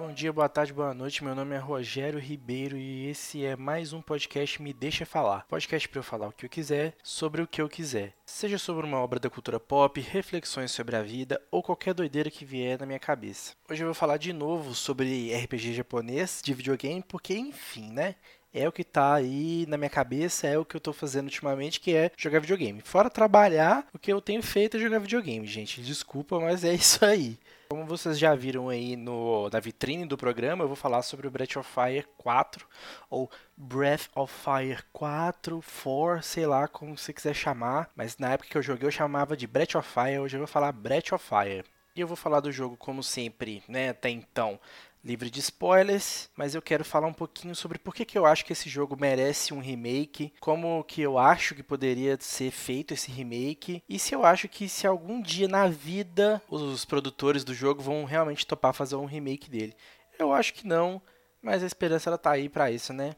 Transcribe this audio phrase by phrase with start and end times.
[0.00, 1.22] Bom dia, boa tarde, boa noite.
[1.22, 5.44] Meu nome é Rogério Ribeiro e esse é mais um podcast Me Deixa Falar.
[5.46, 8.14] Podcast para eu falar o que eu quiser, sobre o que eu quiser.
[8.24, 12.46] Seja sobre uma obra da cultura pop, reflexões sobre a vida ou qualquer doideira que
[12.46, 13.52] vier na minha cabeça.
[13.70, 18.14] Hoje eu vou falar de novo sobre RPG japonês de videogame, porque enfim, né?
[18.54, 21.78] é o que tá aí na minha cabeça, é o que eu tô fazendo ultimamente,
[21.78, 22.80] que é jogar videogame.
[22.80, 25.82] Fora trabalhar, o que eu tenho feito é jogar videogame, gente.
[25.82, 27.38] Desculpa, mas é isso aí.
[27.72, 31.30] Como vocês já viram aí no, na vitrine do programa, eu vou falar sobre o
[31.30, 32.66] Breath of Fire 4,
[33.08, 38.48] ou Breath of Fire 4, 4, sei lá como você quiser chamar, mas na época
[38.50, 41.24] que eu joguei eu chamava de Breath of Fire, hoje eu vou falar Breath of
[41.24, 41.64] Fire.
[41.94, 44.58] E eu vou falar do jogo como sempre, né, até então,
[45.04, 48.44] livre de spoilers, mas eu quero falar um pouquinho sobre por que, que eu acho
[48.44, 53.10] que esse jogo merece um remake, como que eu acho que poderia ser feito esse
[53.10, 57.82] remake, e se eu acho que se algum dia na vida os produtores do jogo
[57.82, 59.74] vão realmente topar fazer um remake dele.
[60.18, 61.00] Eu acho que não,
[61.40, 63.16] mas a esperança ela tá aí para isso, né?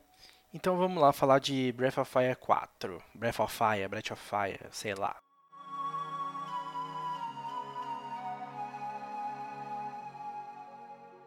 [0.54, 4.60] Então vamos lá falar de Breath of Fire 4, Breath of Fire, Breath of Fire,
[4.70, 5.16] sei lá.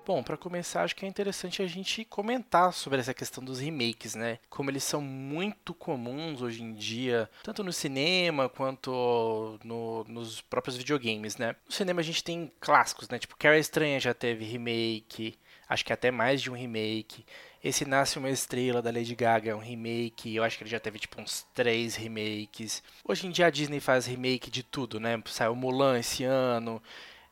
[0.06, 4.14] Bom, para começar, acho que é interessante a gente comentar sobre essa questão dos remakes,
[4.14, 4.38] né?
[4.52, 10.78] Como eles são muito comuns hoje em dia, tanto no cinema quanto no, nos próprios
[10.78, 11.56] videogames, né?
[11.66, 13.17] No cinema a gente tem clássicos, né?
[13.17, 17.25] Tipo, Carrie Estranha já teve remake, acho que até mais de um remake.
[17.64, 20.80] Esse Nasce Uma Estrela da Lady Gaga é um remake, eu acho que ele já
[20.80, 22.84] teve tipo uns três remakes.
[23.03, 25.19] Hoje em dia a Disney faz remake de tudo, né?
[25.25, 26.80] Saiu Mulan esse ano.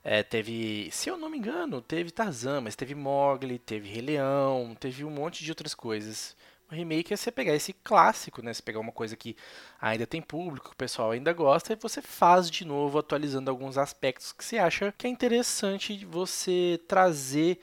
[0.03, 4.75] É, teve, se eu não me engano, teve Tarzan, mas teve Mogli, teve Rei Leão,
[4.77, 6.35] teve um monte de outras coisas.
[6.69, 8.53] O remake é você pegar esse clássico, né?
[8.53, 9.35] Você pegar uma coisa que
[9.79, 14.33] ainda tem público, o pessoal ainda gosta, e você faz de novo, atualizando alguns aspectos
[14.33, 17.59] que você acha que é interessante você trazer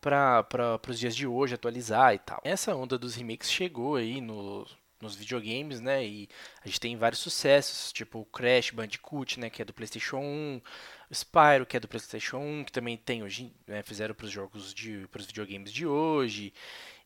[0.00, 2.40] para os dias de hoje, atualizar e tal.
[2.44, 4.66] Essa onda dos remakes chegou aí no,
[5.00, 6.04] nos videogames, né?
[6.04, 6.28] E
[6.62, 9.50] a gente tem vários sucessos, tipo o Crash Bandicoot, né?
[9.50, 10.60] Que é do PlayStation 1,
[11.10, 14.30] o Spyro, que é do PlayStation 1, que também tem hoje, né, fizeram para os
[14.30, 16.52] jogos de, para os videogames de hoje.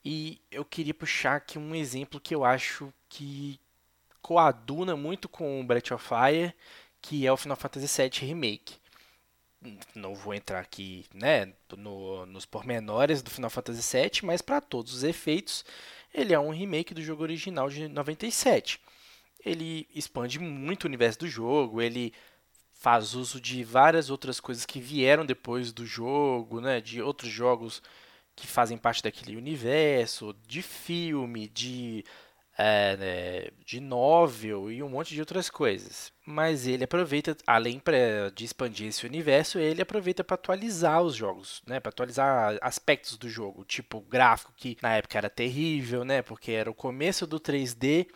[0.05, 3.61] E eu queria puxar aqui um exemplo que eu acho que
[4.21, 6.55] coaduna muito com o Breath of Fire,
[7.01, 8.77] que é o Final Fantasy VII Remake.
[9.95, 14.93] Não vou entrar aqui, né, no, nos pormenores do Final Fantasy VII, mas para todos
[14.93, 15.65] os efeitos,
[16.13, 18.81] ele é um remake do jogo original de 97.
[19.45, 22.13] Ele expande muito o universo do jogo, ele
[22.73, 27.83] faz uso de várias outras coisas que vieram depois do jogo, né, de outros jogos
[28.35, 32.05] que fazem parte daquele universo, de filme, de
[32.65, 36.13] é, né, de novel e um monte de outras coisas.
[36.25, 41.61] Mas ele aproveita, além pra, de expandir esse universo, ele aproveita para atualizar os jogos,
[41.67, 41.81] né?
[41.81, 46.23] Para atualizar aspectos do jogo, tipo gráfico que na época era terrível, né?
[46.23, 48.07] Porque era o começo do 3D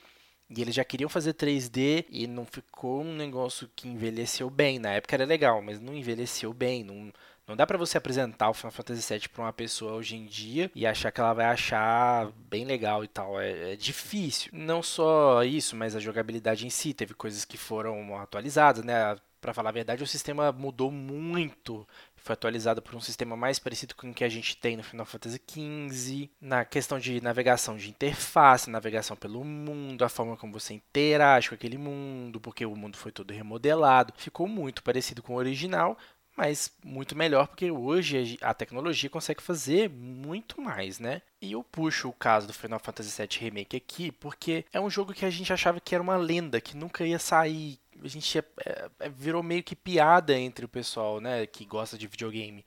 [0.48, 4.78] e eles já queriam fazer 3D e não ficou um negócio que envelheceu bem.
[4.78, 7.12] Na época era legal, mas não envelheceu bem, não
[7.46, 10.70] não dá para você apresentar o Final Fantasy VII para uma pessoa hoje em dia
[10.74, 13.40] e achar que ela vai achar bem legal e tal.
[13.40, 14.50] É, é, difícil.
[14.52, 16.92] Não só isso, mas a jogabilidade em si.
[16.92, 19.16] Teve coisas que foram atualizadas, né?
[19.40, 21.86] Para falar a verdade, o sistema mudou muito.
[22.16, 25.06] Foi atualizado por um sistema mais parecido com o que a gente tem no Final
[25.06, 26.28] Fantasy XV.
[26.40, 31.54] Na questão de navegação de interface, navegação pelo mundo, a forma como você interage com
[31.54, 34.12] aquele mundo, porque o mundo foi todo remodelado.
[34.16, 35.96] Ficou muito parecido com o original,
[36.36, 41.22] mas muito melhor porque hoje a tecnologia consegue fazer muito mais, né?
[41.40, 45.14] E eu puxo o caso do Final Fantasy VII Remake aqui porque é um jogo
[45.14, 47.78] que a gente achava que era uma lenda, que nunca ia sair.
[48.02, 48.44] A gente é,
[49.00, 52.64] é, virou meio que piada entre o pessoal, né, que gosta de videogame.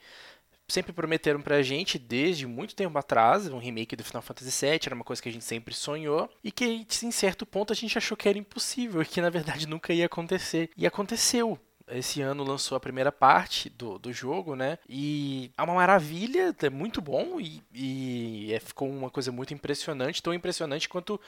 [0.67, 4.95] Sempre prometeram pra gente, desde muito tempo atrás, um remake do Final Fantasy VII, era
[4.95, 8.15] uma coisa que a gente sempre sonhou, e que em certo ponto a gente achou
[8.15, 10.69] que era impossível, que na verdade nunca ia acontecer.
[10.77, 11.59] E aconteceu
[11.91, 14.77] esse ano lançou a primeira parte do, do jogo, né?
[14.87, 20.21] E é uma maravilha, é muito bom e, e é, ficou uma coisa muito impressionante,
[20.21, 21.19] tão impressionante quanto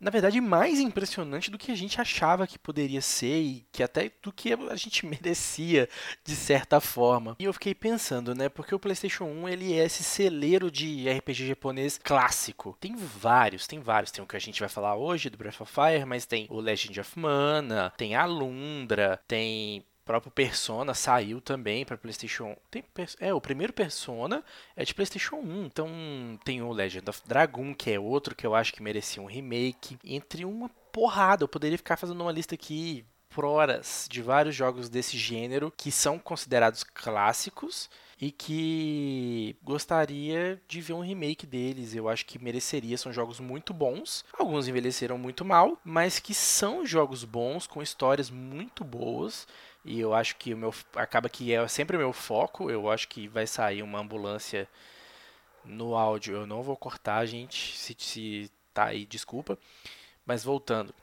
[0.00, 4.10] na verdade, mais impressionante do que a gente achava que poderia ser e que até
[4.22, 5.88] do que a gente merecia,
[6.24, 7.36] de certa forma.
[7.38, 8.48] E eu fiquei pensando, né?
[8.48, 12.76] Porque o PlayStation 1 ele é esse celeiro de RPG japonês clássico.
[12.80, 14.12] Tem vários, tem vários.
[14.12, 16.60] Tem o que a gente vai falar hoje do Breath of Fire, mas tem o
[16.60, 22.56] Legend of Mana, tem a Lundra, tem próprio Persona saiu também para PlayStation.
[22.70, 22.82] Tem,
[23.20, 24.42] é, o primeiro Persona
[24.74, 25.64] é de PlayStation 1.
[25.66, 25.90] Então
[26.42, 29.98] tem o Legend of Dragon, que é outro que eu acho que merecia um remake.
[30.02, 34.88] Entre uma porrada, eu poderia ficar fazendo uma lista aqui por horas de vários jogos
[34.88, 37.90] desse gênero que são considerados clássicos
[38.20, 41.94] e que gostaria de ver um remake deles.
[41.94, 44.24] Eu acho que mereceria, são jogos muito bons.
[44.36, 49.46] Alguns envelheceram muito mal, mas que são jogos bons com histórias muito boas.
[49.88, 52.70] E eu acho que o meu acaba que é sempre o meu foco.
[52.70, 54.68] Eu acho que vai sair uma ambulância
[55.64, 56.36] no áudio.
[56.36, 59.58] Eu não vou cortar, gente, se, se tá aí, desculpa.
[60.26, 60.94] Mas voltando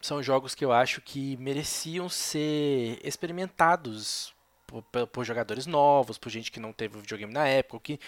[0.00, 4.32] são jogos que eu acho que mereciam ser experimentados
[4.64, 8.00] por, por, jogadores novos, por gente que não teve videogame na época, que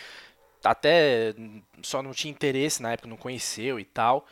[0.62, 1.34] até
[1.82, 4.24] só não tinha interesse na época, não conheceu e tal.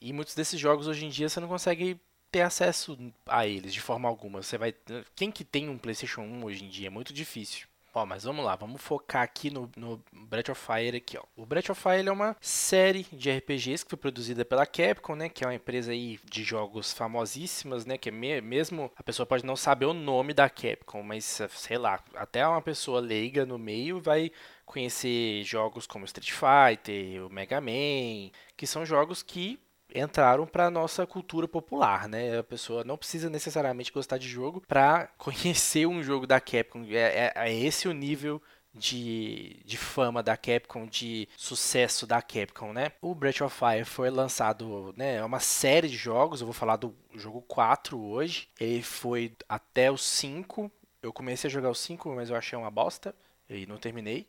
[0.00, 3.80] E muitos desses jogos hoje em dia você não consegue ter acesso a eles de
[3.80, 4.42] forma alguma.
[4.42, 4.74] Você vai,
[5.14, 7.66] quem que tem um PlayStation 1 hoje em dia é muito difícil.
[7.94, 11.24] Ó, mas vamos lá, vamos focar aqui no, no Breath of Fire aqui, ó.
[11.34, 15.28] O Breath of Fire é uma série de RPGs que foi produzida pela Capcom, né,
[15.28, 19.26] que é uma empresa aí de jogos famosíssimas, né, que é me mesmo a pessoa
[19.26, 23.58] pode não saber o nome da Capcom, mas sei lá, até uma pessoa leiga no
[23.58, 24.30] meio vai
[24.66, 29.58] conhecer jogos como Street Fighter, o Mega Man, que são jogos que
[29.94, 32.38] entraram para nossa cultura popular, né?
[32.38, 36.84] A pessoa não precisa necessariamente gostar de jogo para conhecer um jogo da Capcom.
[36.90, 36.96] É,
[37.26, 38.40] é, é esse o nível
[38.74, 42.92] de, de fama da Capcom, de sucesso da Capcom, né?
[43.00, 46.76] O Breath of Fire foi lançado, né, é uma série de jogos, eu vou falar
[46.76, 48.48] do jogo 4 hoje.
[48.60, 50.70] Ele foi até o 5.
[51.02, 53.14] Eu comecei a jogar o 5, mas eu achei uma bosta
[53.48, 54.28] e não terminei.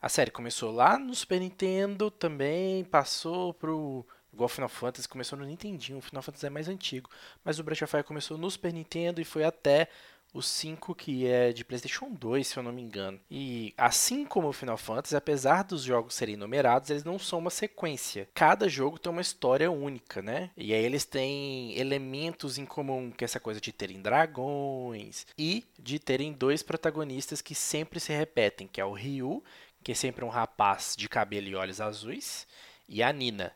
[0.00, 5.44] A série começou lá no Super Nintendo também, passou pro Igual Final Fantasy começou no
[5.44, 7.08] Nintendinho, o Final Fantasy é mais antigo.
[7.44, 9.88] Mas o Breath of Fire começou no Super Nintendo e foi até
[10.34, 13.20] o 5, que é de PlayStation 2, se eu não me engano.
[13.30, 17.50] E assim como o Final Fantasy, apesar dos jogos serem numerados, eles não são uma
[17.50, 18.28] sequência.
[18.34, 20.50] Cada jogo tem uma história única, né?
[20.56, 25.64] E aí eles têm elementos em comum, que é essa coisa de terem dragões e
[25.78, 29.44] de terem dois protagonistas que sempre se repetem, que é o Ryu,
[29.84, 32.44] que é sempre um rapaz de cabelo e olhos azuis,
[32.88, 33.52] e a Nina,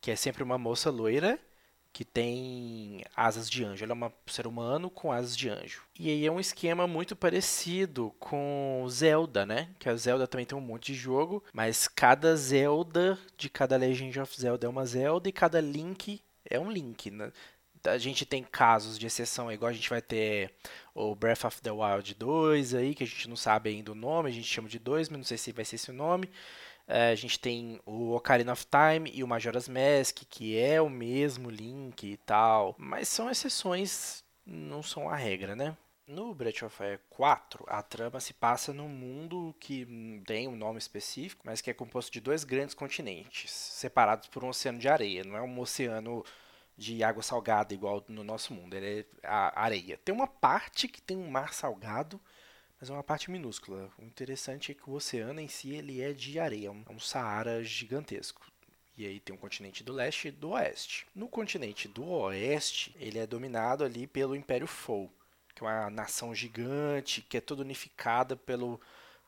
[0.00, 1.38] que é sempre uma moça loira
[1.92, 3.84] que tem asas de anjo.
[3.84, 5.82] Ela é um ser humano com asas de anjo.
[5.98, 9.70] E aí é um esquema muito parecido com Zelda, né?
[9.78, 14.20] Que a Zelda também tem um monte de jogo, mas cada Zelda de cada Legend
[14.20, 17.32] of Zelda é uma Zelda e cada Link é um Link, né?
[17.84, 20.52] A gente tem casos de exceção, igual a gente vai ter
[20.94, 24.28] o Breath of the Wild 2 aí, que a gente não sabe ainda o nome,
[24.28, 26.28] a gente chama de 2, mas não sei se vai ser esse o nome.
[26.86, 30.90] É, a gente tem o Ocarina of Time e o Majora's Mask, que é o
[30.90, 35.76] mesmo Link e tal, mas são exceções, não são a regra, né?
[36.10, 39.86] No Breath of Fire 4, a trama se passa num mundo que
[40.26, 44.48] tem um nome específico, mas que é composto de dois grandes continentes, separados por um
[44.48, 45.22] oceano de areia.
[45.22, 46.24] Não é um oceano
[46.80, 50.00] de água salgada igual no nosso mundo, ele é a areia.
[50.02, 52.18] Tem uma parte que tem um mar salgado,
[52.80, 53.90] mas é uma parte minúscula.
[53.98, 56.98] O interessante é que o oceano em si ele é de areia, é um é
[56.98, 58.50] Saara gigantesco.
[58.96, 61.06] E aí tem o continente do leste e do oeste.
[61.14, 65.12] No continente do oeste, ele é dominado ali pelo Império Fou,
[65.54, 68.80] que é uma nação gigante, que é toda unificada pelo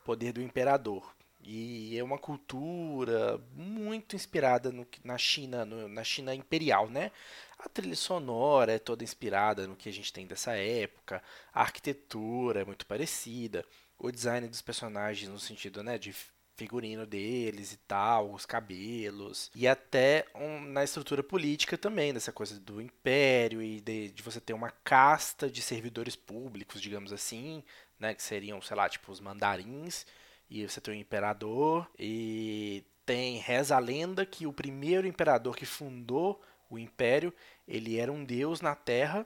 [0.03, 1.15] poder do imperador.
[1.45, 7.11] E é uma cultura muito inspirada no, na China, no, na China imperial, né?
[7.59, 11.23] A trilha sonora é toda inspirada no que a gente tem dessa época,
[11.53, 13.65] a arquitetura é muito parecida,
[13.97, 16.13] o design dos personagens no sentido, né, de
[16.55, 22.59] figurino deles e tal, os cabelos, e até um, na estrutura política também, dessa coisa
[22.59, 27.63] do império e de, de, você ter uma casta de servidores públicos, digamos assim,
[27.99, 30.05] né, que seriam, sei lá, tipo os mandarins,
[30.49, 35.65] e você tem o imperador, e tem reza a lenda que o primeiro imperador que
[35.65, 37.33] fundou o império,
[37.67, 39.25] ele era um deus na terra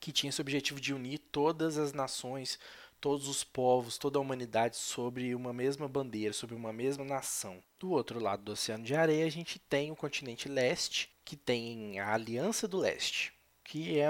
[0.00, 2.58] que tinha esse objetivo de unir todas as nações,
[3.00, 7.62] todos os povos, toda a humanidade sobre uma mesma bandeira, sobre uma mesma nação.
[7.78, 11.98] Do outro lado do Oceano de Areia, a gente tem o continente leste, que tem
[12.00, 13.32] a Aliança do Leste,
[13.64, 14.06] que é,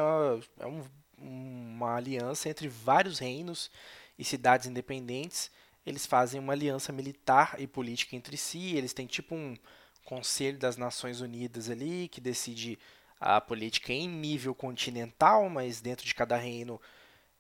[0.59, 0.85] é um,
[1.17, 3.71] uma aliança entre vários reinos
[4.19, 5.51] e cidades independentes
[5.89, 9.57] eles fazem uma aliança militar e política entre si, eles têm tipo um
[10.05, 12.79] Conselho das Nações Unidas ali, que decide
[13.21, 16.81] a política em nível continental, mas dentro de cada reino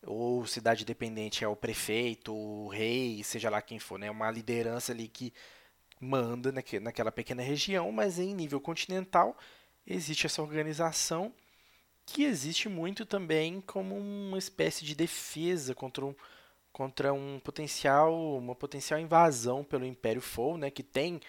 [0.03, 4.11] ou cidade dependente é o prefeito, o rei, seja lá quem for, né?
[4.11, 5.33] Uma liderança ali que
[6.01, 9.37] manda naquela pequena região, mas em nível continental
[9.87, 11.33] existe essa organização
[12.07, 16.15] que existe muito também como uma espécie de defesa contra um,
[16.79, 21.21] contra um potencial, uma potencial invasão pelo Império Fou, né, que tem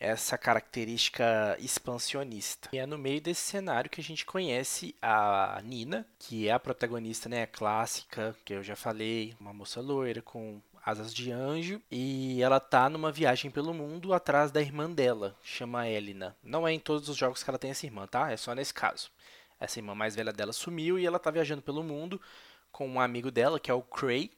[0.00, 2.68] essa característica expansionista.
[2.72, 6.58] E é no meio desse cenário que a gente conhece a Nina, que é a
[6.58, 12.42] protagonista, né, clássica, que eu já falei, uma moça loira com asas de anjo e
[12.42, 16.36] ela tá numa viagem pelo mundo atrás da irmã dela, chama Elina.
[16.42, 18.32] Não é em todos os jogos que ela tem essa irmã, tá?
[18.32, 19.08] É só nesse caso.
[19.60, 22.20] Essa irmã mais velha dela sumiu e ela tá viajando pelo mundo
[22.72, 24.32] com um amigo dela, que é o Cray,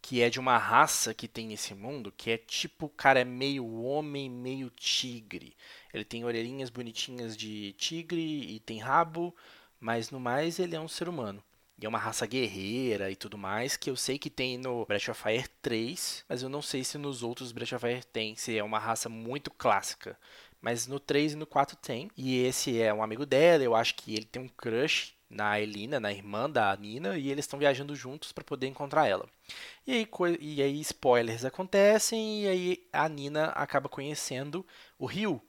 [0.00, 3.66] que é de uma raça que tem nesse mundo, que é tipo, cara, é meio
[3.82, 5.56] homem, meio tigre.
[5.92, 9.34] Ele tem orelhinhas bonitinhas de tigre e tem rabo,
[9.80, 11.42] mas no mais ele é um ser humano.
[11.78, 15.08] E é uma raça guerreira e tudo mais, que eu sei que tem no Breath
[15.08, 18.56] of Fire 3, mas eu não sei se nos outros Breath of Fire tem, se
[18.56, 20.18] é uma raça muito clássica.
[20.60, 22.10] Mas no 3 e no 4 tem.
[22.16, 26.00] E esse é um amigo dela, eu acho que ele tem um crush na Elina,
[26.00, 29.28] na irmã da Nina, e eles estão viajando juntos para poder encontrar ela.
[29.86, 30.08] E aí,
[30.40, 34.66] e aí spoilers acontecem, e aí a Nina acaba conhecendo
[34.98, 35.40] o Ryu,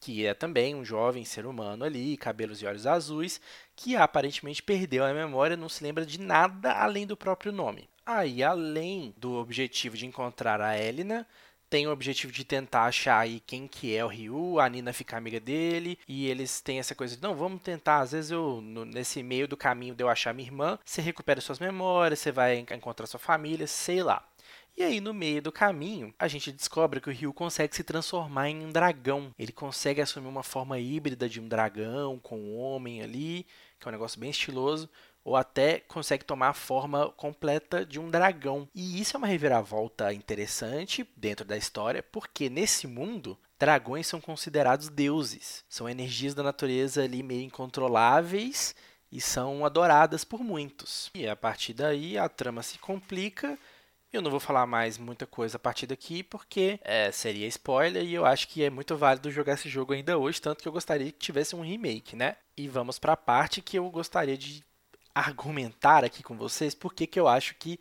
[0.00, 3.40] que é também um jovem ser humano ali, cabelos e olhos azuis,
[3.76, 7.88] que aparentemente perdeu a memória, não se lembra de nada além do próprio nome.
[8.04, 11.26] Aí, além do objetivo de encontrar a Elena,
[11.72, 15.16] tem o objetivo de tentar achar aí quem que é o Ryu, a Nina ficar
[15.16, 18.84] amiga dele, e eles têm essa coisa de, não, vamos tentar, às vezes eu, no,
[18.84, 22.58] nesse meio do caminho de eu achar minha irmã, você recupera suas memórias, você vai
[22.58, 24.22] encontrar sua família, sei lá.
[24.76, 28.50] E aí, no meio do caminho, a gente descobre que o Ryu consegue se transformar
[28.50, 29.32] em um dragão.
[29.38, 33.46] Ele consegue assumir uma forma híbrida de um dragão com um homem ali,
[33.80, 34.90] que é um negócio bem estiloso,
[35.24, 38.68] ou até consegue tomar a forma completa de um dragão.
[38.74, 44.88] E isso é uma reviravolta interessante dentro da história, porque nesse mundo dragões são considerados
[44.88, 45.64] deuses.
[45.68, 48.74] São energias da natureza ali meio incontroláveis
[49.10, 51.10] e são adoradas por muitos.
[51.14, 53.58] E a partir daí a trama se complica
[54.12, 58.12] eu não vou falar mais muita coisa a partir daqui, porque é, seria spoiler e
[58.12, 61.10] eu acho que é muito válido jogar esse jogo ainda hoje, tanto que eu gostaria
[61.10, 62.36] que tivesse um remake, né?
[62.54, 64.62] E vamos para a parte que eu gostaria de
[65.14, 67.78] argumentar aqui com vocês porque que eu acho que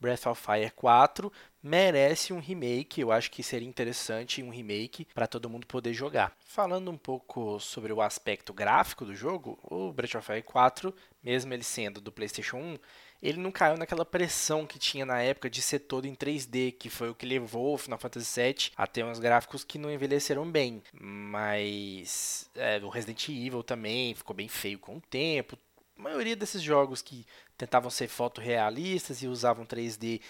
[0.00, 3.00] Breath of Fire 4 merece um remake.
[3.00, 6.36] Eu acho que seria interessante um remake para todo mundo poder jogar.
[6.44, 11.54] Falando um pouco sobre o aspecto gráfico do jogo, o Breath of Fire 4, mesmo
[11.54, 12.78] ele sendo do PlayStation 1,
[13.22, 16.90] ele não caiu naquela pressão que tinha na época de ser todo em 3D, que
[16.90, 20.50] foi o que levou o Final Fantasy VII a ter uns gráficos que não envelheceram
[20.50, 20.82] bem.
[20.92, 25.58] Mas é, o Resident Evil também ficou bem feio com o tempo.
[25.98, 30.20] A maioria desses jogos que tentavam ser fotorrealistas e usavam 3D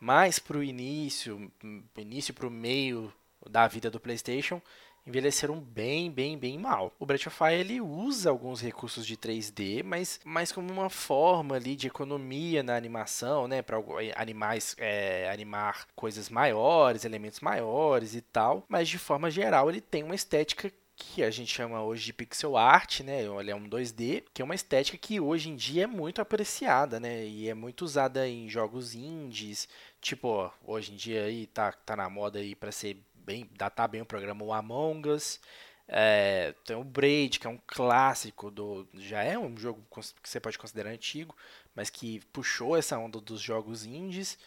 [0.00, 1.50] mais para o início,
[1.96, 3.12] início para o meio
[3.48, 4.60] da vida do PlayStation,
[5.06, 6.92] envelheceram bem, bem, bem mal.
[6.98, 11.56] O Breath of Fire ele usa alguns recursos de 3D, mas mais como uma forma
[11.56, 13.76] ali de economia na animação, né, para
[14.16, 18.64] animais é, animar coisas maiores, elementos maiores e tal.
[18.68, 22.56] Mas de forma geral ele tem uma estética que a gente chama hoje de pixel
[22.56, 23.22] art, né?
[23.24, 27.00] Ele é um 2D, que é uma estética que hoje em dia é muito apreciada,
[27.00, 27.26] né?
[27.26, 29.68] E é muito usada em jogos indies,
[30.00, 34.02] tipo, hoje em dia aí tá, tá na moda aí para ser bem, datar bem
[34.02, 35.40] o programa o Among Us.
[35.86, 38.88] É, tem o Braid, que é um clássico do.
[38.94, 39.82] Já é um jogo
[40.22, 41.36] que você pode considerar antigo,
[41.74, 44.38] mas que puxou essa onda dos jogos indies.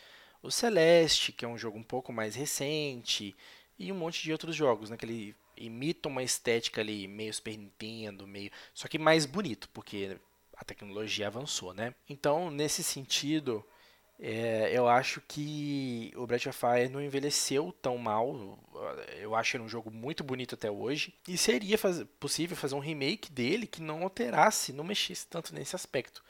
[0.41, 3.35] O Celeste, que é um jogo um pouco mais recente,
[3.77, 4.97] e um monte de outros jogos, né?
[4.97, 8.51] Que ele imita uma estética ali meio Super Nintendo, meio.
[8.73, 10.17] Só que mais bonito, porque
[10.55, 11.93] a tecnologia avançou, né?
[12.09, 13.63] Então, nesse sentido,
[14.19, 18.57] é, eu acho que o Breath of Fire não envelheceu tão mal.
[19.19, 21.13] Eu acho ele um jogo muito bonito até hoje.
[21.27, 25.75] E seria faz, possível fazer um remake dele que não alterasse, não mexesse tanto nesse
[25.75, 26.23] aspecto.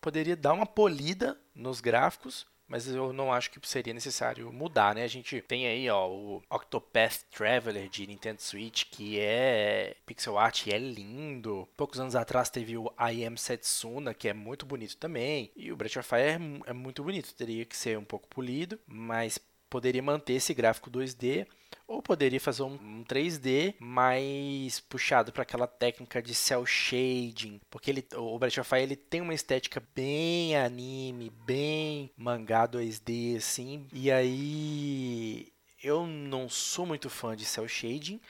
[0.00, 5.04] Poderia dar uma polida nos gráficos, mas eu não acho que seria necessário mudar, né?
[5.04, 10.66] A gente tem aí, ó, o Octopath Traveler de Nintendo Switch, que é pixel art
[10.66, 11.68] e é lindo.
[11.76, 15.52] Poucos anos atrás teve o I Am Setsuna, que é muito bonito também.
[15.54, 18.76] E o Breath of Fire é, é muito bonito, teria que ser um pouco polido,
[18.88, 19.38] mas
[19.74, 21.48] poderia manter esse gráfico 2D
[21.88, 28.06] ou poderia fazer um 3D mais puxado para aquela técnica de cel shading, porque ele,
[28.14, 33.84] o Breath of Fire ele tem uma estética bem anime, bem mangá 2D assim.
[33.92, 35.52] E aí
[35.82, 38.20] eu não sou muito fã de cel shading,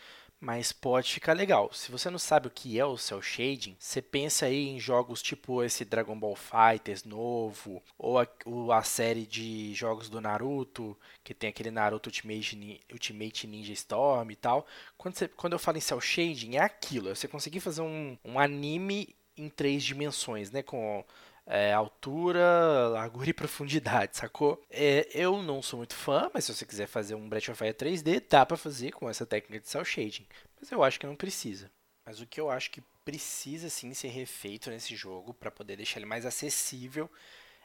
[0.44, 1.72] mas pode ficar legal.
[1.72, 5.22] Se você não sabe o que é o cel shading, você pensa aí em jogos
[5.22, 10.96] tipo esse Dragon Ball Fighters novo, ou a, ou a série de jogos do Naruto,
[11.24, 14.66] que tem aquele Naruto Ultimate, Ultimate Ninja Storm e tal.
[14.98, 18.18] Quando, você, quando eu falo em cel shading, é aquilo, é você conseguir fazer um,
[18.22, 21.04] um anime em três dimensões, né, com
[21.46, 24.62] é, altura, largura e profundidade, sacou?
[24.70, 27.74] É, eu não sou muito fã, mas se você quiser fazer um Breath of Fire
[27.74, 30.26] 3D, dá pra fazer com essa técnica de cel shading.
[30.60, 31.70] Mas eu acho que não precisa.
[32.04, 35.98] Mas o que eu acho que precisa sim ser refeito nesse jogo para poder deixar
[35.98, 37.10] ele mais acessível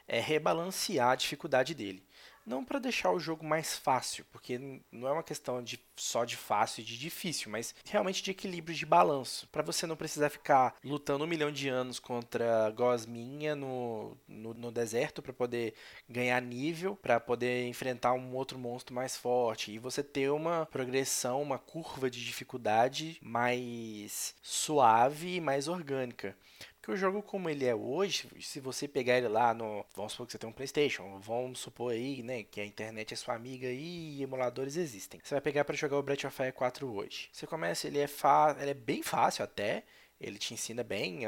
[0.06, 2.02] é rebalancear a dificuldade dele
[2.50, 4.58] não para deixar o jogo mais fácil, porque
[4.90, 8.74] não é uma questão de só de fácil e de difícil, mas realmente de equilíbrio
[8.74, 14.16] de balanço, para você não precisar ficar lutando um milhão de anos contra Gosminha no,
[14.26, 15.74] no, no deserto para poder
[16.08, 21.40] ganhar nível, para poder enfrentar um outro monstro mais forte e você ter uma progressão,
[21.40, 26.36] uma curva de dificuldade mais suave e mais orgânica.
[26.80, 29.84] Porque o jogo como ele é hoje, se você pegar ele lá no.
[29.94, 33.16] Vamos supor que você tem um Playstation, vamos supor aí, né, que a internet é
[33.16, 35.20] sua amiga e emuladores existem.
[35.22, 37.28] Você vai pegar para jogar o Breath of Fire 4 hoje.
[37.32, 39.84] Você começa, ele é, fa ele é bem fácil até.
[40.18, 41.22] Ele te ensina bem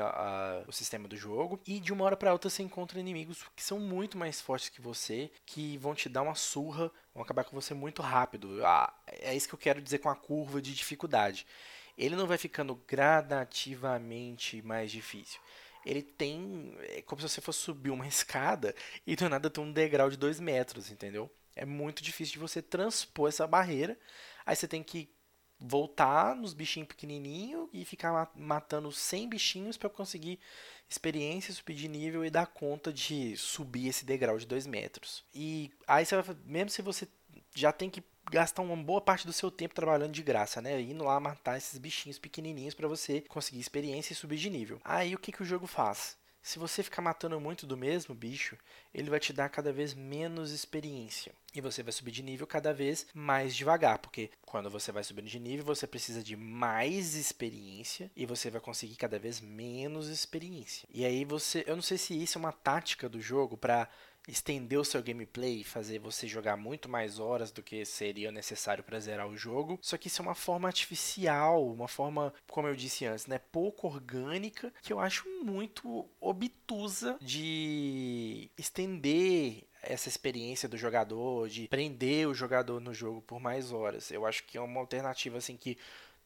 [0.68, 1.58] o sistema do jogo.
[1.66, 4.82] E de uma hora para outra você encontra inimigos que são muito mais fortes que
[4.82, 8.64] você, que vão te dar uma surra, vão acabar com você muito rápido.
[8.64, 11.46] Ah, é isso que eu quero dizer com a curva de dificuldade
[11.96, 15.40] ele não vai ficando gradativamente mais difícil.
[15.84, 16.76] Ele tem.
[16.80, 18.74] É como se você fosse subir uma escada
[19.06, 21.30] e do nada tem um degrau de 2 metros, entendeu?
[21.54, 23.98] É muito difícil de você transpor essa barreira.
[24.46, 25.10] Aí você tem que
[25.58, 30.40] voltar nos bichinhos pequenininhos e ficar matando 100 bichinhos para conseguir
[30.88, 35.24] experiência, subir de nível e dar conta de subir esse degrau de 2 metros.
[35.32, 37.06] E aí você vai, mesmo se você
[37.54, 40.80] já tem que gastar uma boa parte do seu tempo trabalhando de graça, né?
[40.80, 44.80] Indo lá matar esses bichinhos pequenininhos para você conseguir experiência e subir de nível.
[44.84, 46.16] Aí o que, que o jogo faz?
[46.42, 48.58] Se você ficar matando muito do mesmo bicho,
[48.92, 51.32] ele vai te dar cada vez menos experiência.
[51.54, 55.28] E você vai subir de nível cada vez mais devagar, porque quando você vai subindo
[55.28, 60.88] de nível, você precisa de mais experiência e você vai conseguir cada vez menos experiência.
[60.92, 63.88] E aí você, eu não sei se isso é uma tática do jogo para
[64.28, 68.84] estender o seu gameplay e fazer você jogar muito mais horas do que seria necessário
[68.84, 69.78] para zerar o jogo.
[69.82, 73.86] Só que isso é uma forma artificial, uma forma, como eu disse antes, né, pouco
[73.86, 82.34] orgânica, que eu acho muito obtusa de estender essa experiência do jogador, de prender o
[82.34, 84.12] jogador no jogo por mais horas.
[84.12, 85.76] Eu acho que é uma alternativa assim que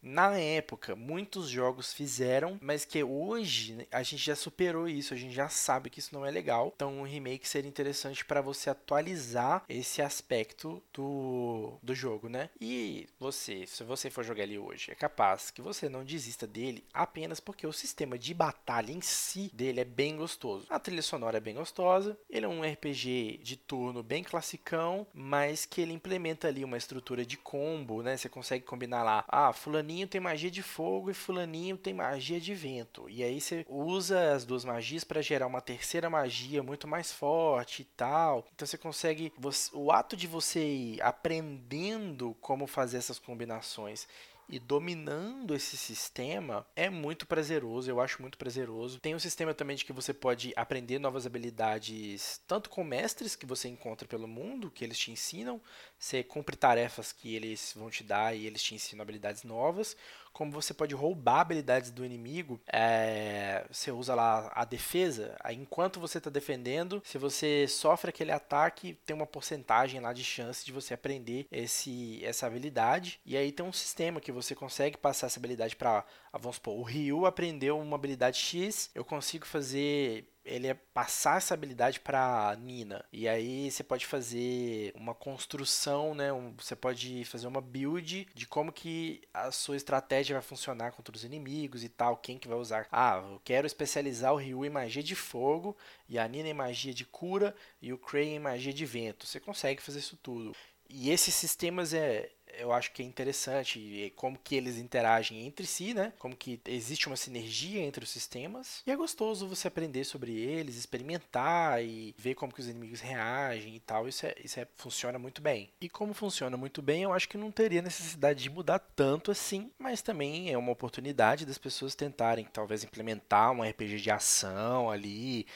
[0.07, 5.35] na época, muitos jogos fizeram, mas que hoje a gente já superou isso, a gente
[5.35, 6.73] já sabe que isso não é legal.
[6.77, 12.51] Então, um remake seria interessante para você atualizar esse aspecto do, do jogo, né?
[12.61, 16.85] E você, se você for jogar ele hoje, é capaz que você não desista dele
[16.95, 20.67] apenas porque o sistema de batalha em si dele é bem gostoso.
[20.71, 25.67] A trilha sonora é bem gostosa, ele é um RPG de turno bem classicão, mas
[25.67, 28.17] que ele implementa ali uma estrutura de combo, né?
[28.17, 32.39] Você consegue combinar lá, ah, fulaninho fulaninho tem magia de fogo e fulaninho tem magia
[32.41, 33.09] de vento.
[33.09, 37.83] E aí você usa as duas magias para gerar uma terceira magia muito mais forte
[37.83, 38.47] e tal.
[38.55, 44.07] Então você consegue você, o ato de você ir aprendendo como fazer essas combinações
[44.49, 49.01] e dominando esse sistema é muito prazeroso, eu acho muito prazeroso.
[49.01, 53.45] Tem um sistema também de que você pode aprender novas habilidades, tanto com mestres que
[53.45, 55.61] você encontra pelo mundo, que eles te ensinam,
[55.99, 59.97] você cumpre tarefas que eles vão te dar e eles te ensinam habilidades novas,
[60.37, 65.99] como você pode roubar habilidades do inimigo, é, você usa lá a defesa, aí enquanto
[65.99, 70.73] você está defendendo, se você sofre aquele ataque, tem uma porcentagem lá de chance de
[70.73, 75.41] você aprender esse, essa habilidade, e aí tem um sistema que você consegue passar essa
[75.41, 80.75] habilidade para, vamos supor, o Ryu aprendeu uma habilidade X, eu consigo fazer ele é
[80.75, 83.05] passar essa habilidade para Nina.
[83.13, 86.33] E aí você pode fazer uma construção, né?
[86.33, 91.15] Um, você pode fazer uma build de como que a sua estratégia vai funcionar contra
[91.15, 92.87] os inimigos e tal, quem que vai usar.
[92.93, 95.77] Ah, eu quero especializar o Ryu em magia de fogo
[96.09, 99.27] e a Nina em magia de cura e o Cray em magia de vento.
[99.27, 100.55] Você consegue fazer isso tudo.
[100.89, 105.95] E esses sistemas é, eu acho que é interessante como que eles interagem entre si,
[105.95, 106.13] né?
[106.19, 108.83] Como que existe uma sinergia entre os sistemas.
[108.87, 113.77] E é gostoso você aprender sobre eles, experimentar e ver como que os inimigos reagem
[113.77, 114.09] e tal.
[114.09, 115.71] Isso, é, isso é, funciona muito bem.
[115.81, 119.71] E como funciona muito bem, eu acho que não teria necessidade de mudar tanto assim,
[119.79, 125.47] mas também é uma oportunidade das pessoas tentarem talvez implementar um RPG de ação ali,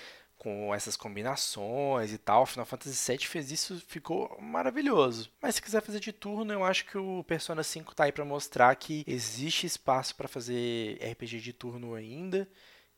[0.41, 2.47] com essas combinações e tal.
[2.47, 5.31] Final Fantasy VII fez isso, ficou maravilhoso.
[5.41, 8.25] Mas se quiser fazer de turno, eu acho que o Persona 5 tá aí para
[8.25, 12.49] mostrar que existe espaço para fazer RPG de turno ainda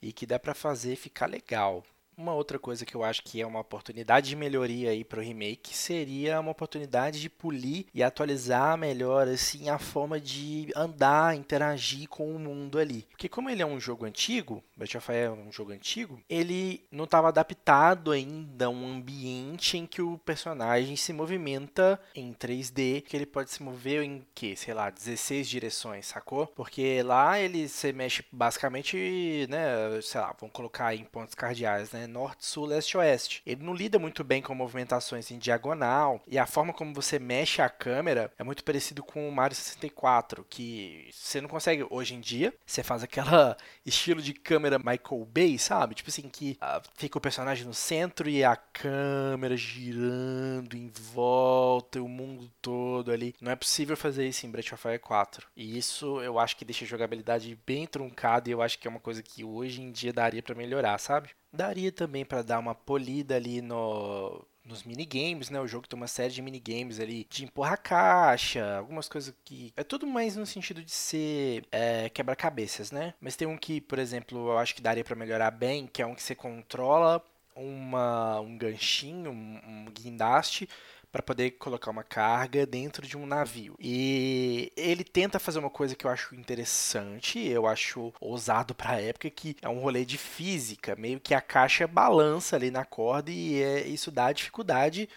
[0.01, 1.83] e que dá para fazer ficar legal.
[2.23, 5.23] Uma outra coisa que eu acho que é uma oportunidade de melhoria aí para o
[5.25, 12.09] remake seria uma oportunidade de polir e atualizar melhor assim a forma de andar, interagir
[12.09, 13.09] com o mundo ali.
[13.11, 16.85] Porque como ele é um jogo antigo, Breath of Fire é um jogo antigo, ele
[16.93, 23.03] não estava adaptado ainda a um ambiente em que o personagem se movimenta em 3D,
[23.03, 26.47] que ele pode se mover em que, sei lá, 16 direções, sacou?
[26.47, 32.12] Porque lá ele se mexe basicamente, né, sei lá, vamos colocar em pontos cardeais, né?
[32.13, 33.43] Norte, sul, leste, oeste.
[33.47, 37.63] Ele não lida muito bem com movimentações em diagonal e a forma como você mexe
[37.63, 42.21] a câmera é muito parecido com o Mario 64, que você não consegue hoje em
[42.21, 42.53] dia.
[42.67, 45.95] Você faz aquela estilo de câmera Michael Bay, sabe?
[45.95, 52.03] Tipo assim que uh, fica o personagem no centro e a câmera girando em volta,
[52.03, 53.35] o mundo todo ali.
[53.41, 55.47] Não é possível fazer isso em Breath of Fire 4.
[55.57, 58.91] E isso eu acho que deixa a jogabilidade bem truncada e eu acho que é
[58.91, 61.31] uma coisa que hoje em dia daria para melhorar, sabe?
[61.53, 65.61] Daria também para dar uma polida ali no nos minigames, né?
[65.61, 69.73] O jogo tem uma série de minigames ali de empurrar caixa, algumas coisas que.
[69.77, 73.15] É tudo mais no sentido de ser é, quebra-cabeças, né?
[73.21, 76.07] Mas tem um que, por exemplo, eu acho que daria para melhorar bem, que é
[76.07, 77.23] um que você controla
[77.55, 80.69] uma, um ganchinho, um, um guindaste
[81.13, 83.77] para poder colocar uma carga dentro de um navio.
[83.79, 89.01] E ele tenta fazer uma coisa que eu acho interessante, eu acho ousado para a
[89.01, 93.31] época, que é um rolê de física, meio que a caixa balança ali na corda
[93.31, 95.09] e é, isso dá dificuldade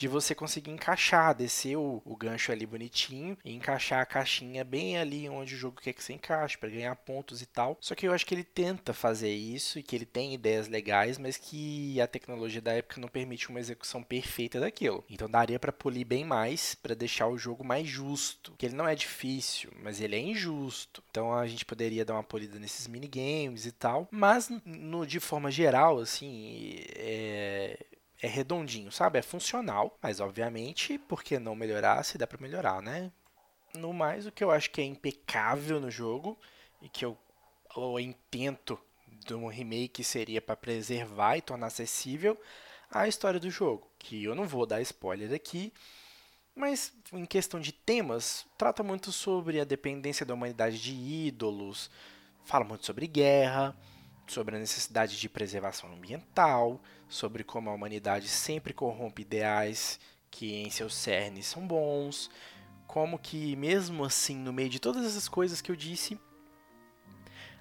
[0.00, 4.96] de você conseguir encaixar, descer o, o, gancho ali bonitinho e encaixar a caixinha bem
[4.96, 7.76] ali onde o jogo quer que você encaixe, para ganhar pontos e tal.
[7.82, 11.18] Só que eu acho que ele tenta fazer isso e que ele tem ideias legais,
[11.18, 15.04] mas que a tecnologia da época não permite uma execução perfeita daquilo.
[15.06, 18.54] Então daria para polir bem mais, para deixar o jogo mais justo.
[18.56, 21.04] Que ele não é difícil, mas ele é injusto.
[21.10, 24.08] Então a gente poderia dar uma polida nesses minigames e tal.
[24.10, 27.84] Mas no, de forma geral, assim, é,
[28.22, 29.18] é redondinho, sabe?
[29.18, 33.10] É funcional, mas obviamente, por que não melhorar se dá para melhorar, né?
[33.74, 36.38] No mais, o que eu acho que é impecável no jogo
[36.82, 37.16] e que eu,
[37.76, 38.78] o intento
[39.30, 42.40] um remake seria para preservar e tornar acessível
[42.90, 45.72] a história do jogo, que eu não vou dar spoiler aqui,
[46.54, 51.90] mas em questão de temas, trata muito sobre a dependência da humanidade de ídolos,
[52.44, 53.76] fala muito sobre guerra,
[54.30, 59.98] sobre a necessidade de preservação ambiental, sobre como a humanidade sempre corrompe ideais
[60.30, 62.30] que em seus cernes são bons,
[62.86, 66.18] como que mesmo assim, no meio de todas essas coisas que eu disse,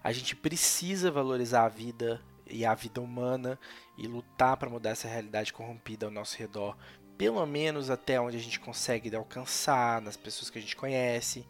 [0.04, 3.60] a gente precisa valorizar a vida e a vida humana
[3.98, 6.78] e lutar para mudar essa realidade corrompida ao nosso redor,
[7.18, 11.46] pelo menos até onde a gente consegue alcançar, nas pessoas que a gente conhece.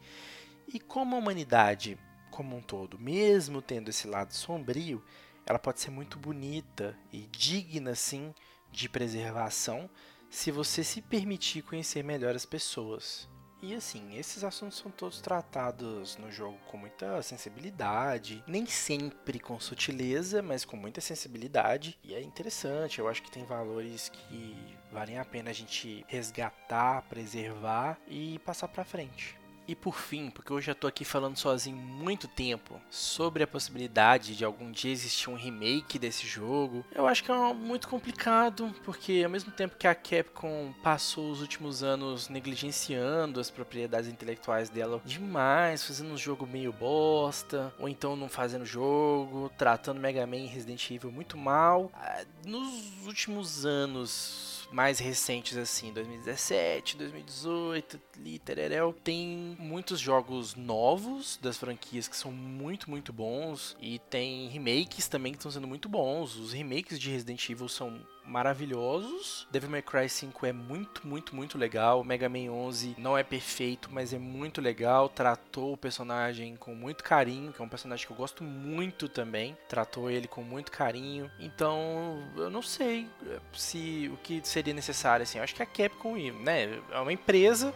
[0.67, 1.97] E como a humanidade
[2.39, 5.03] como um todo, mesmo tendo esse lado sombrio,
[5.45, 8.33] ela pode ser muito bonita e digna sim
[8.71, 9.89] de preservação
[10.29, 13.27] se você se permitir conhecer melhor as pessoas.
[13.61, 19.59] E assim, esses assuntos são todos tratados no jogo com muita sensibilidade, nem sempre com
[19.59, 21.99] sutileza, mas com muita sensibilidade.
[22.01, 27.01] E é interessante, eu acho que tem valores que valem a pena a gente resgatar,
[27.09, 29.38] preservar e passar para frente.
[29.69, 34.35] E por fim, porque eu já tô aqui falando sozinho muito tempo sobre a possibilidade
[34.35, 39.21] de algum dia existir um remake desse jogo, eu acho que é muito complicado, porque
[39.23, 44.99] ao mesmo tempo que a Capcom passou os últimos anos negligenciando as propriedades intelectuais dela
[45.05, 50.47] demais, fazendo um jogo meio bosta, ou então não fazendo jogo, tratando Mega Man e
[50.47, 59.55] Resident Evil muito mal, ah, nos últimos anos mais recentes assim, 2017, 2018, Litererel, tem
[59.59, 65.39] muitos jogos novos das franquias que são muito, muito bons e tem remakes também que
[65.39, 66.35] estão sendo muito bons.
[66.35, 67.99] Os remakes de Resident Evil são
[68.29, 69.47] maravilhosos.
[69.51, 72.03] Devil May Cry 5 é muito, muito, muito legal.
[72.03, 75.09] Mega Man 11 não é perfeito, mas é muito legal.
[75.09, 79.57] Tratou o personagem com muito carinho, que é um personagem que eu gosto muito também.
[79.67, 81.29] Tratou ele com muito carinho.
[81.39, 83.07] Então, eu não sei
[83.53, 85.39] se o que seria necessário assim.
[85.39, 87.73] Eu acho que a Capcom, né, é uma empresa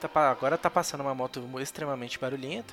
[0.00, 2.72] Tá, agora tá passando uma moto extremamente barulhenta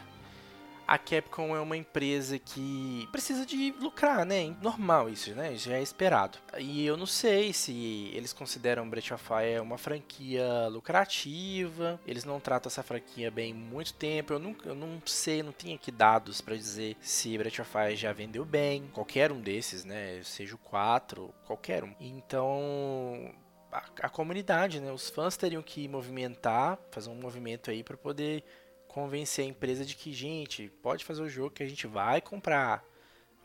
[0.87, 4.55] a Capcom é uma empresa que precisa de lucrar, né?
[4.61, 5.55] Normal isso, né?
[5.55, 6.37] Já é esperado.
[6.57, 11.99] E eu não sei se eles consideram Breath of Fire uma franquia lucrativa.
[12.05, 14.33] Eles não tratam essa franquia bem muito tempo.
[14.33, 17.95] Eu não, eu não sei, não tenho aqui dados para dizer se Breath of Fire
[17.95, 18.87] já vendeu bem.
[18.93, 20.21] Qualquer um desses, né?
[20.23, 21.93] Seja o 4, qualquer um.
[21.99, 23.33] Então,
[23.71, 24.91] a, a comunidade, né?
[24.91, 28.43] Os fãs teriam que movimentar, fazer um movimento aí para poder
[28.95, 32.81] convencer a empresa de que, gente, pode fazer o jogo que a gente vai comprar,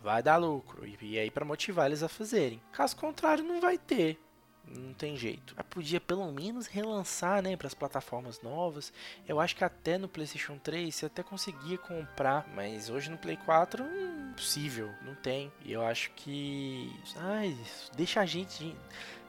[0.01, 0.87] vai dar lucro.
[0.87, 2.63] E, e aí para motivar eles a fazerem.
[2.71, 4.17] Caso contrário, não vai ter.
[4.65, 5.57] Não tem jeito.
[5.69, 8.93] Podia pelo menos relançar, né, para as plataformas novas.
[9.27, 13.37] Eu acho que até no PlayStation 3 você até conseguia comprar, mas hoje no Play
[13.39, 13.85] 4
[14.31, 15.51] impossível, não tem.
[15.65, 17.57] E eu acho que, ai,
[17.97, 18.77] deixa a gente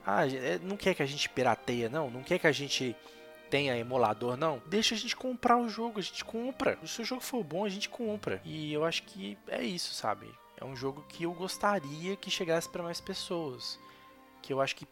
[0.06, 2.96] ah, é, não quer que a gente pirateia não, não quer que a gente
[3.52, 4.60] tenha emulador, não.
[4.66, 6.80] Deixa a gente comprar o jogo, a gente compra.
[6.86, 8.42] Se o jogo for bom, a gente compra.
[8.44, 10.28] E eu acho que é isso, sabe?
[10.62, 13.80] é um jogo que eu gostaria que chegasse para mais pessoas.
[14.44, 14.88] Que eu acho que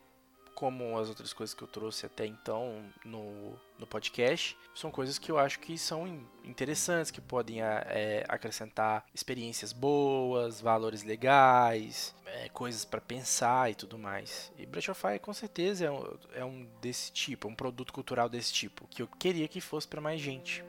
[0.59, 5.31] como as outras coisas que eu trouxe até então no, no podcast, são coisas que
[5.31, 6.05] eu acho que são
[6.43, 13.97] interessantes, que podem é, acrescentar experiências boas, valores legais, é, coisas para pensar e tudo
[13.97, 14.51] mais.
[14.57, 17.93] E Breath of Fire com certeza é um, é um desse tipo, é um produto
[17.93, 20.61] cultural desse tipo, que eu queria que fosse para mais gente.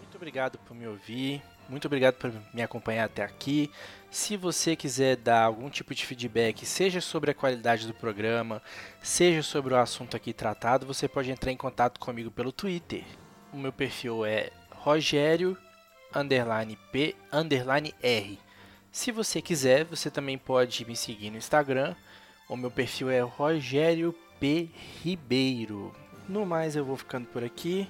[0.00, 1.42] Muito obrigado por me ouvir.
[1.68, 3.70] Muito obrigado por me acompanhar até aqui.
[4.10, 8.62] Se você quiser dar algum tipo de feedback, seja sobre a qualidade do programa,
[9.02, 13.04] seja sobre o assunto aqui tratado, você pode entrar em contato comigo pelo Twitter.
[13.52, 15.58] O meu perfil é Rogério
[16.92, 17.16] P
[18.02, 18.38] R.
[18.92, 21.94] Se você quiser, você também pode me seguir no Instagram.
[22.48, 24.70] O meu perfil é Rogério P
[25.02, 25.94] Ribeiro.
[26.28, 27.88] No mais, eu vou ficando por aqui.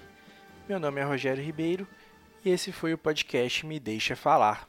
[0.68, 1.86] Meu nome é Rogério Ribeiro
[2.46, 4.68] e esse foi o podcast Me Deixa Falar.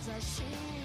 [0.00, 0.79] 在心里。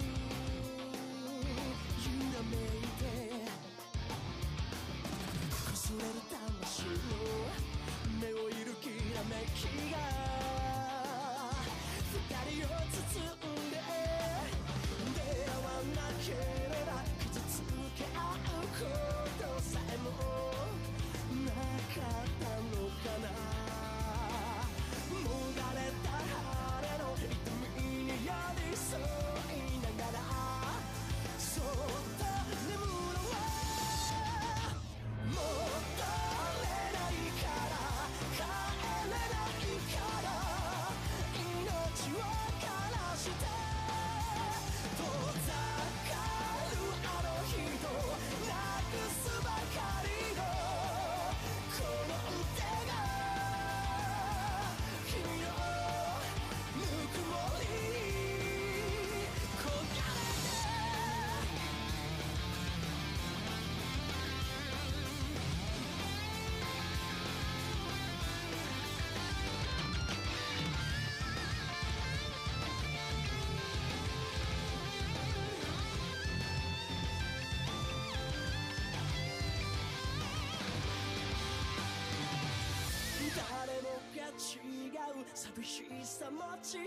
[84.35, 86.85] 違う寂しさ持ち寄っ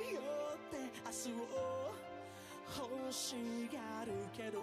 [0.71, 1.95] て明日を
[2.77, 3.35] 欲し
[3.73, 4.63] がるけど。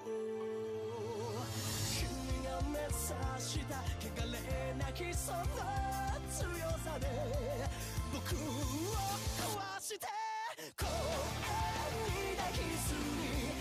[1.96, 4.38] 君が目指した汚れ
[4.78, 5.38] なきその
[6.30, 6.46] 強
[6.84, 7.08] さで
[8.14, 8.38] 僕を
[9.40, 10.06] 壊して
[10.78, 13.56] 公園に抱きすぎ